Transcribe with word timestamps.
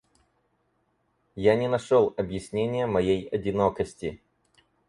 Я 1.35 1.53
не 1.55 1.67
нашёл 1.69 2.15
объяснения 2.17 2.87
моей 2.87 3.27
одинокости. 3.27 4.19